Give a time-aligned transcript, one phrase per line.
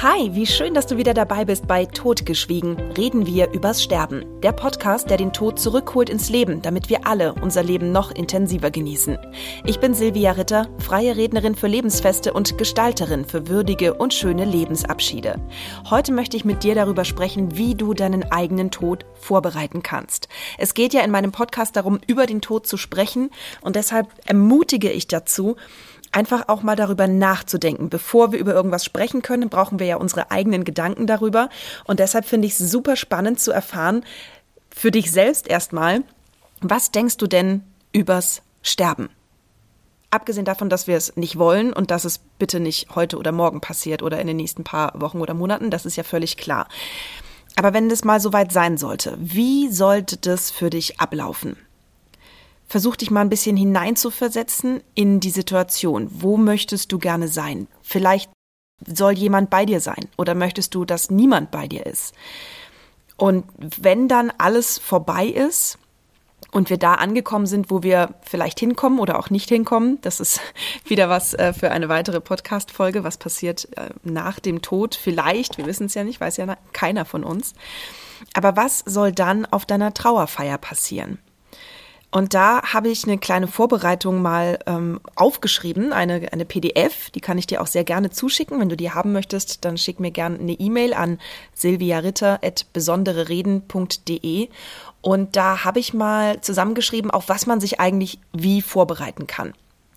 [0.00, 2.78] Hi, wie schön, dass du wieder dabei bist bei Totgeschwiegen.
[2.96, 4.24] Reden wir übers Sterben.
[4.42, 8.70] Der Podcast, der den Tod zurückholt ins Leben, damit wir alle unser Leben noch intensiver
[8.70, 9.18] genießen.
[9.64, 15.40] Ich bin Silvia Ritter, freie Rednerin für Lebensfeste und Gestalterin für würdige und schöne Lebensabschiede.
[15.90, 20.28] Heute möchte ich mit dir darüber sprechen, wie du deinen eigenen Tod vorbereiten kannst.
[20.58, 23.30] Es geht ja in meinem Podcast darum, über den Tod zu sprechen
[23.62, 25.56] und deshalb ermutige ich dazu,
[26.12, 27.90] einfach auch mal darüber nachzudenken.
[27.90, 31.48] Bevor wir über irgendwas sprechen können, brauchen wir ja unsere eigenen Gedanken darüber.
[31.84, 34.04] Und deshalb finde ich es super spannend zu erfahren,
[34.70, 36.02] für dich selbst erstmal,
[36.60, 39.08] was denkst du denn übers Sterben?
[40.10, 43.60] Abgesehen davon, dass wir es nicht wollen und dass es bitte nicht heute oder morgen
[43.60, 46.66] passiert oder in den nächsten paar Wochen oder Monaten, das ist ja völlig klar.
[47.56, 51.56] Aber wenn das mal soweit sein sollte, wie sollte das für dich ablaufen?
[52.68, 56.08] Versuch dich mal ein bisschen hineinzuversetzen in die Situation.
[56.12, 57.66] Wo möchtest du gerne sein?
[57.80, 58.30] Vielleicht
[58.86, 62.14] soll jemand bei dir sein oder möchtest du, dass niemand bei dir ist?
[63.16, 65.78] Und wenn dann alles vorbei ist
[66.52, 70.40] und wir da angekommen sind, wo wir vielleicht hinkommen oder auch nicht hinkommen, das ist
[70.84, 75.66] wieder was äh, für eine weitere Podcast-Folge, was passiert äh, nach dem Tod vielleicht, wir
[75.66, 77.54] wissen es ja nicht, weiß ja keiner von uns.
[78.34, 81.18] Aber was soll dann auf deiner Trauerfeier passieren?
[82.10, 87.36] Und da habe ich eine kleine Vorbereitung mal ähm, aufgeschrieben, eine, eine PDF, die kann
[87.36, 88.58] ich dir auch sehr gerne zuschicken.
[88.58, 91.18] Wenn du die haben möchtest, dann schick mir gerne eine E-Mail an
[91.52, 94.48] silviaritter.besonderereden.de.
[95.02, 99.52] Und da habe ich mal zusammengeschrieben, auf was man sich eigentlich wie vorbereiten kann.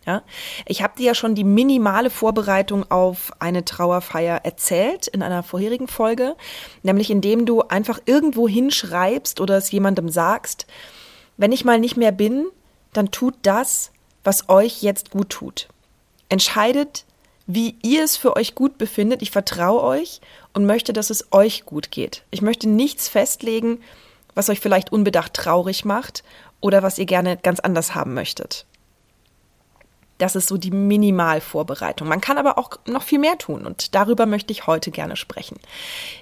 [0.05, 0.23] Ja,
[0.65, 5.87] ich habe dir ja schon die minimale Vorbereitung auf eine Trauerfeier erzählt in einer vorherigen
[5.87, 6.35] Folge,
[6.81, 10.65] nämlich indem du einfach irgendwo hinschreibst oder es jemandem sagst,
[11.41, 12.45] wenn ich mal nicht mehr bin,
[12.93, 13.89] dann tut das,
[14.23, 15.69] was euch jetzt gut tut.
[16.29, 17.03] Entscheidet,
[17.47, 19.23] wie ihr es für euch gut befindet.
[19.23, 20.21] Ich vertraue euch
[20.53, 22.25] und möchte, dass es euch gut geht.
[22.29, 23.79] Ich möchte nichts festlegen,
[24.35, 26.23] was euch vielleicht unbedacht traurig macht
[26.59, 28.67] oder was ihr gerne ganz anders haben möchtet.
[30.21, 32.07] Das ist so die Minimalvorbereitung.
[32.07, 35.57] Man kann aber auch noch viel mehr tun und darüber möchte ich heute gerne sprechen.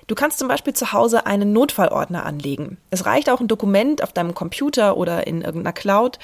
[0.07, 2.77] Du kannst zum Beispiel zu Hause einen Notfallordner anlegen.
[2.91, 6.17] Es reicht auch ein Dokument auf deinem Computer oder in irgendeiner Cloud.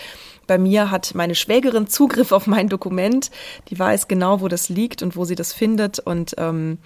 [0.47, 3.29] Bei mir hat meine Schwägerin Zugriff auf mein Dokument.
[3.69, 5.99] Die weiß genau, wo das liegt und wo sie das findet.
[5.99, 6.77] Und ähm,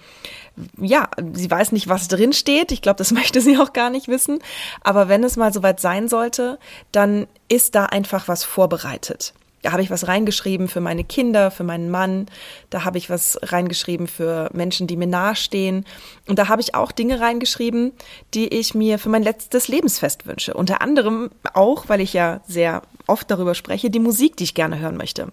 [0.76, 2.72] ja, sie weiß nicht, was drin steht.
[2.72, 4.40] Ich glaube, das möchte sie auch gar nicht wissen.
[4.80, 6.58] Aber wenn es mal soweit sein sollte,
[6.90, 9.34] dann ist da einfach was vorbereitet.
[9.62, 12.26] Da habe ich was reingeschrieben für meine Kinder, für meinen Mann.
[12.70, 15.84] Da habe ich was reingeschrieben für Menschen, die mir nahestehen.
[16.26, 17.92] Und da habe ich auch Dinge reingeschrieben,
[18.32, 20.54] die ich mir für mein letztes Lebensfest wünsche.
[20.54, 24.78] Unter anderem auch, weil ich ja sehr oft darüber spreche, die Musik, die ich gerne
[24.78, 25.28] hören möchte.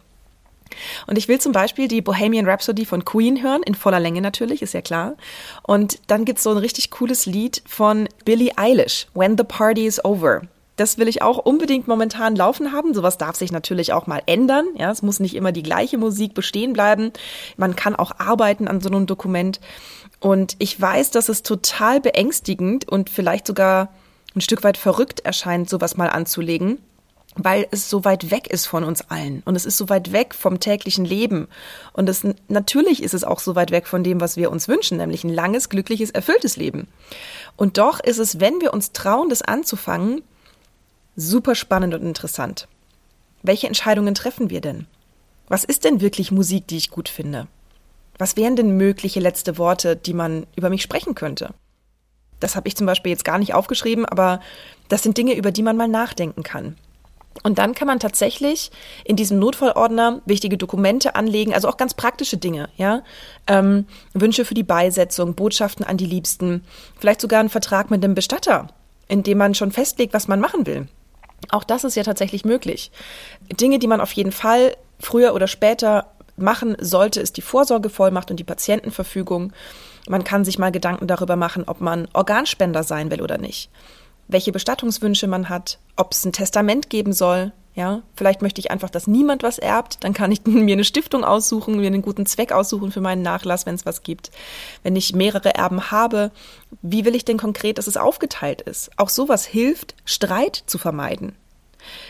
[1.08, 4.62] Und ich will zum Beispiel die Bohemian Rhapsody von Queen hören, in voller Länge natürlich,
[4.62, 5.16] ist ja klar.
[5.64, 10.04] Und dann gibt's so ein richtig cooles Lied von Billie Eilish, When the Party is
[10.04, 10.42] Over.
[10.78, 12.94] Das will ich auch unbedingt momentan laufen haben.
[12.94, 14.68] Sowas darf sich natürlich auch mal ändern.
[14.78, 17.12] Ja, es muss nicht immer die gleiche Musik bestehen bleiben.
[17.58, 19.60] Man kann auch arbeiten an so einem Dokument.
[20.20, 23.90] Und ich weiß, dass es total beängstigend und vielleicht sogar
[24.36, 26.78] ein Stück weit verrückt erscheint, sowas mal anzulegen,
[27.36, 30.34] weil es so weit weg ist von uns allen und es ist so weit weg
[30.34, 31.48] vom täglichen Leben
[31.94, 34.98] und es natürlich ist es auch so weit weg von dem, was wir uns wünschen,
[34.98, 36.88] nämlich ein langes, glückliches, erfülltes Leben.
[37.56, 40.24] Und doch ist es, wenn wir uns trauen, das anzufangen,
[41.20, 42.68] Super spannend und interessant.
[43.42, 44.86] Welche Entscheidungen treffen wir denn?
[45.48, 47.48] Was ist denn wirklich Musik, die ich gut finde?
[48.20, 51.56] Was wären denn mögliche letzte Worte, die man über mich sprechen könnte?
[52.40, 54.42] Das habe ich zum Beispiel jetzt gar nicht aufgeschrieben, aber
[54.90, 56.76] das sind Dinge, über die man mal nachdenken kann.
[57.42, 58.70] Und dann kann man tatsächlich
[59.04, 63.02] in diesem Notfallordner wichtige Dokumente anlegen, also auch ganz praktische Dinge, ja.
[63.48, 66.64] Ähm, Wünsche für die Beisetzung, Botschaften an die Liebsten,
[67.00, 68.68] vielleicht sogar einen Vertrag mit dem Bestatter,
[69.08, 70.88] in dem man schon festlegt, was man machen will.
[71.50, 72.92] Auch das ist ja tatsächlich möglich.
[73.60, 78.38] Dinge, die man auf jeden Fall früher oder später machen sollte, ist die Vorsorgevollmacht und
[78.38, 79.54] die Patientenverfügung.
[80.08, 83.70] Man kann sich mal Gedanken darüber machen, ob man Organspender sein will oder nicht.
[84.28, 88.90] Welche Bestattungswünsche man hat, ob es ein Testament geben soll, ja, vielleicht möchte ich einfach,
[88.90, 90.04] dass niemand was erbt.
[90.04, 93.68] Dann kann ich mir eine Stiftung aussuchen, mir einen guten Zweck aussuchen für meinen Nachlass,
[93.68, 94.32] wenn es was gibt.
[94.82, 96.32] Wenn ich mehrere Erben habe,
[96.82, 98.90] wie will ich denn konkret, dass es aufgeteilt ist?
[98.98, 101.36] Auch sowas hilft, Streit zu vermeiden.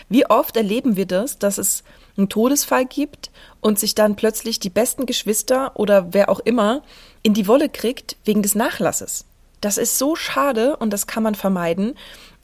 [0.07, 1.83] Wie oft erleben wir das, dass es
[2.15, 3.29] einen Todesfall gibt
[3.59, 6.81] und sich dann plötzlich die besten Geschwister oder wer auch immer
[7.23, 9.25] in die Wolle kriegt wegen des Nachlasses?
[9.59, 11.95] Das ist so schade und das kann man vermeiden.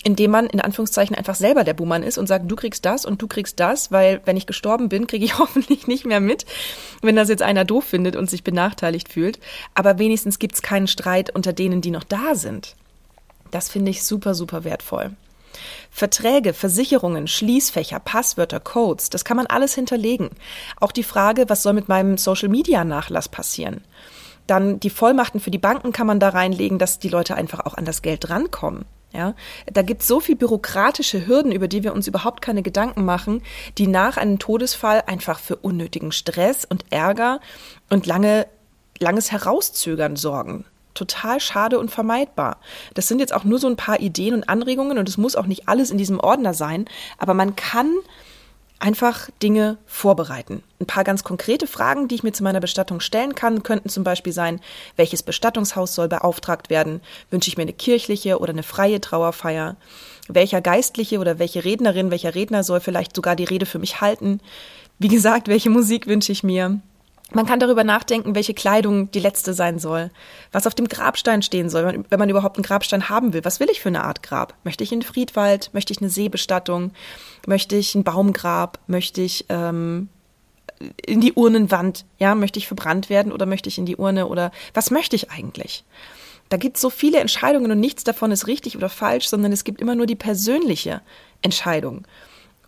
[0.03, 3.21] Indem man in Anführungszeichen einfach selber der Buhmann ist und sagt, du kriegst das und
[3.21, 6.45] du kriegst das, weil wenn ich gestorben bin, kriege ich hoffentlich nicht mehr mit,
[7.01, 9.39] wenn das jetzt einer doof findet und sich benachteiligt fühlt.
[9.73, 12.75] Aber wenigstens gibt es keinen Streit unter denen, die noch da sind.
[13.51, 15.11] Das finde ich super, super wertvoll.
[15.91, 20.31] Verträge, Versicherungen, Schließfächer, Passwörter, Codes, das kann man alles hinterlegen.
[20.79, 23.83] Auch die Frage, was soll mit meinem Social-Media-Nachlass passieren?
[24.47, 27.75] Dann die Vollmachten für die Banken kann man da reinlegen, dass die Leute einfach auch
[27.75, 28.85] an das Geld rankommen.
[29.13, 29.35] Ja,
[29.71, 33.43] da gibt es so viel bürokratische Hürden, über die wir uns überhaupt keine Gedanken machen,
[33.77, 37.39] die nach einem Todesfall einfach für unnötigen Stress und Ärger
[37.91, 38.47] und lange,
[38.97, 40.65] langes Herauszögern sorgen.
[40.95, 42.57] Total schade und vermeidbar.
[42.95, 45.45] Das sind jetzt auch nur so ein paar Ideen und Anregungen und es muss auch
[45.45, 46.85] nicht alles in diesem Ordner sein,
[47.19, 47.91] aber man kann
[48.79, 50.63] einfach Dinge vorbereiten.
[50.79, 54.03] Ein paar ganz konkrete Fragen, die ich mir zu meiner Bestattung stellen kann, könnten zum
[54.03, 54.59] Beispiel sein,
[54.95, 57.01] welches Bestattungshaus soll beauftragt werden?
[57.29, 59.77] Wünsche ich mir eine kirchliche oder eine freie Trauerfeier?
[60.27, 64.41] Welcher Geistliche oder welche Rednerin, welcher Redner soll vielleicht sogar die Rede für mich halten?
[64.99, 66.81] Wie gesagt, welche Musik wünsche ich mir?
[67.31, 70.11] Man kann darüber nachdenken, welche Kleidung die letzte sein soll,
[70.51, 73.43] was auf dem Grabstein stehen soll, wenn man überhaupt einen Grabstein haben will.
[73.43, 74.53] Was will ich für eine Art Grab?
[74.63, 75.71] Möchte ich einen Friedwald?
[75.73, 76.91] Möchte ich eine Seebestattung?
[77.47, 78.79] Möchte ich ein Baumgrab?
[78.87, 80.09] Möchte ich ähm,
[81.05, 82.05] in die Urnenwand?
[82.19, 84.27] Ja, möchte ich verbrannt werden oder möchte ich in die Urne?
[84.27, 85.83] Oder was möchte ich eigentlich?
[86.49, 89.63] Da gibt es so viele Entscheidungen und nichts davon ist richtig oder falsch, sondern es
[89.63, 91.01] gibt immer nur die persönliche
[91.41, 92.05] Entscheidung.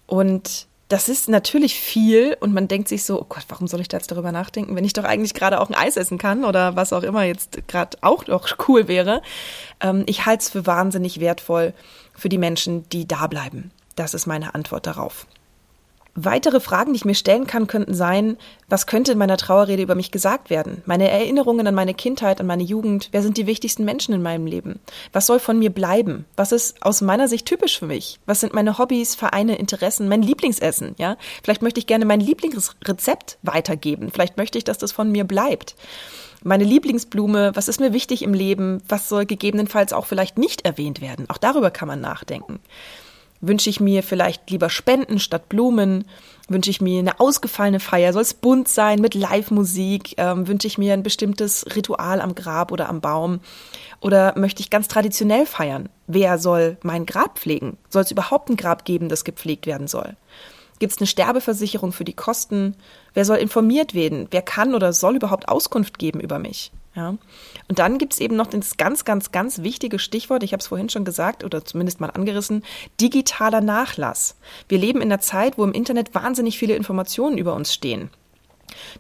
[0.08, 3.88] Und das ist natürlich viel und man denkt sich so, oh Gott, warum soll ich
[3.88, 6.76] da jetzt darüber nachdenken, wenn ich doch eigentlich gerade auch ein Eis essen kann oder
[6.76, 9.22] was auch immer jetzt gerade auch noch cool wäre.
[9.82, 11.74] Ähm, ich halte es für wahnsinnig wertvoll
[12.14, 13.72] für die Menschen, die da bleiben.
[13.96, 15.26] Das ist meine Antwort darauf.
[16.18, 18.38] Weitere Fragen, die ich mir stellen kann, könnten sein,
[18.70, 20.82] was könnte in meiner Trauerrede über mich gesagt werden?
[20.86, 24.48] Meine Erinnerungen an meine Kindheit, an meine Jugend, wer sind die wichtigsten Menschen in meinem
[24.48, 24.80] Leben?
[25.12, 26.24] Was soll von mir bleiben?
[26.38, 28.18] Was ist aus meiner Sicht typisch für mich?
[28.26, 31.18] Was sind meine Hobbys, Vereine, Interessen, mein Lieblingsessen, ja?
[31.44, 34.10] Vielleicht möchte ich gerne mein Lieblingsrezept weitergeben.
[34.10, 35.76] Vielleicht möchte ich, dass das von mir bleibt.
[36.44, 38.82] Meine Lieblingsblume, was ist mir wichtig im Leben?
[38.88, 41.30] Was soll gegebenenfalls auch vielleicht nicht erwähnt werden?
[41.30, 42.60] Auch darüber kann man nachdenken.
[43.42, 46.06] Wünsche ich mir vielleicht lieber Spenden statt Blumen?
[46.48, 48.14] Wünsche ich mir eine ausgefallene Feier?
[48.14, 50.16] Soll es bunt sein mit Live-Musik?
[50.18, 53.40] Ähm, wünsche ich mir ein bestimmtes Ritual am Grab oder am Baum?
[54.00, 55.90] Oder möchte ich ganz traditionell feiern?
[56.08, 57.78] Wer soll mein Grab pflegen?
[57.90, 60.16] Soll es überhaupt ein Grab geben, das gepflegt werden soll?
[60.80, 62.76] Gibt es eine Sterbeversicherung für die Kosten?
[63.14, 64.28] Wer soll informiert werden?
[64.32, 66.72] Wer kann oder soll überhaupt Auskunft geben über mich?
[66.96, 67.10] Ja.
[67.68, 70.68] Und dann gibt es eben noch das ganz, ganz, ganz wichtige Stichwort, ich habe es
[70.68, 72.64] vorhin schon gesagt oder zumindest mal angerissen,
[73.02, 74.38] digitaler Nachlass.
[74.70, 78.10] Wir leben in einer Zeit, wo im Internet wahnsinnig viele Informationen über uns stehen.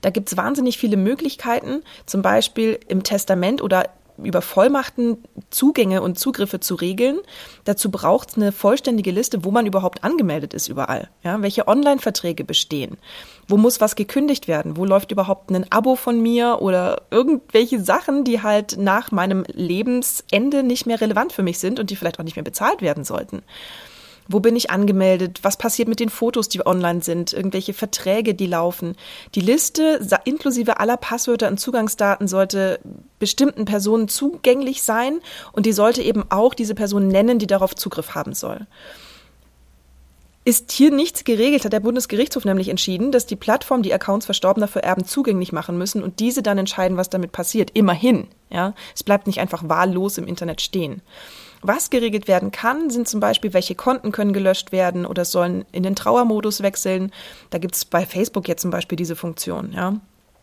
[0.01, 5.17] Da gibt es wahnsinnig viele Möglichkeiten, zum Beispiel im Testament oder über Vollmachten
[5.49, 7.19] Zugänge und Zugriffe zu regeln.
[7.63, 11.09] Dazu braucht es eine vollständige Liste, wo man überhaupt angemeldet ist überall.
[11.23, 12.97] Ja, welche Online-Verträge bestehen?
[13.47, 14.77] Wo muss was gekündigt werden?
[14.77, 20.63] Wo läuft überhaupt ein Abo von mir oder irgendwelche Sachen, die halt nach meinem Lebensende
[20.63, 23.43] nicht mehr relevant für mich sind und die vielleicht auch nicht mehr bezahlt werden sollten?
[24.27, 25.39] Wo bin ich angemeldet?
[25.43, 27.31] Was passiert mit den Fotos, die online sind?
[27.31, 28.95] Irgendwelche Verträge, die laufen?
[29.35, 32.79] Die Liste inklusive aller Passwörter und Zugangsdaten sollte
[33.19, 35.19] bestimmten Personen zugänglich sein
[35.51, 38.65] und die sollte eben auch diese Person nennen, die darauf Zugriff haben soll.
[40.47, 44.67] Ist hier nichts geregelt, hat der Bundesgerichtshof nämlich entschieden, dass die Plattform die Accounts Verstorbener
[44.67, 47.71] für Erben zugänglich machen müssen und diese dann entscheiden, was damit passiert.
[47.73, 48.75] Immerhin, ja.
[48.93, 51.01] Es bleibt nicht einfach wahllos im Internet stehen.
[51.67, 55.81] Was geregelt werden kann, sind zum Beispiel, welche Konten können gelöscht werden oder sollen in
[55.81, 57.11] den Trauermodus wechseln.
[57.49, 59.99] Da gibt es bei Facebook jetzt zum Beispiel diese Funktion, ja.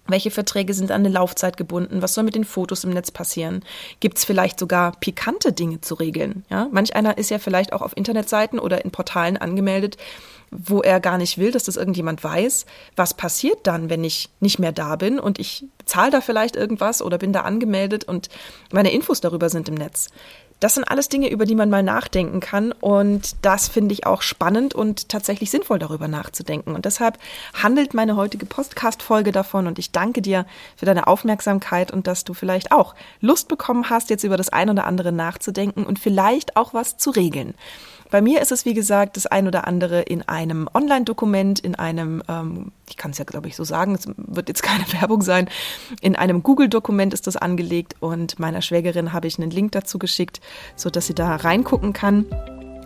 [0.08, 2.02] Welche Verträge sind an eine Laufzeit gebunden?
[2.02, 3.64] Was soll mit den Fotos im Netz passieren?
[4.00, 6.44] Gibt es vielleicht sogar pikante Dinge zu regeln?
[6.50, 6.66] Ja?
[6.72, 9.98] Manch einer ist ja vielleicht auch auf Internetseiten oder in Portalen angemeldet,
[10.50, 12.66] wo er gar nicht will, dass das irgendjemand weiß.
[12.96, 17.00] Was passiert dann, wenn ich nicht mehr da bin und ich zahle da vielleicht irgendwas
[17.00, 18.28] oder bin da angemeldet und
[18.72, 20.08] meine Infos darüber sind im Netz?
[20.62, 22.70] Das sind alles Dinge, über die man mal nachdenken kann.
[22.70, 26.76] Und das finde ich auch spannend und tatsächlich sinnvoll, darüber nachzudenken.
[26.76, 27.18] Und deshalb
[27.60, 29.66] handelt meine heutige Podcast-Folge davon.
[29.66, 34.08] Und ich danke dir für deine Aufmerksamkeit und dass du vielleicht auch Lust bekommen hast,
[34.08, 37.54] jetzt über das ein oder andere nachzudenken und vielleicht auch was zu regeln.
[38.12, 42.22] Bei mir ist es, wie gesagt, das ein oder andere in einem Online-Dokument, in einem,
[42.28, 45.48] ähm, ich kann es ja, glaube ich, so sagen, es wird jetzt keine Werbung sein,
[46.02, 50.42] in einem Google-Dokument ist das angelegt und meiner Schwägerin habe ich einen Link dazu geschickt,
[50.76, 52.26] so dass sie da reingucken kann,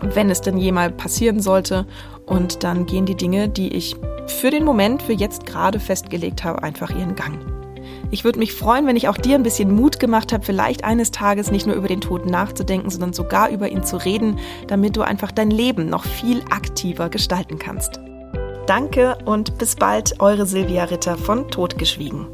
[0.00, 1.88] wenn es denn jemals passieren sollte.
[2.25, 3.97] Und dann gehen die Dinge, die ich
[4.28, 7.55] für den Moment, für jetzt gerade festgelegt habe, einfach ihren Gang.
[8.10, 11.10] Ich würde mich freuen, wenn ich auch dir ein bisschen Mut gemacht habe, vielleicht eines
[11.10, 14.38] Tages nicht nur über den Tod nachzudenken, sondern sogar über ihn zu reden,
[14.68, 18.00] damit du einfach dein Leben noch viel aktiver gestalten kannst.
[18.66, 22.26] Danke und bis bald, eure Silvia Ritter von Totgeschwiegen.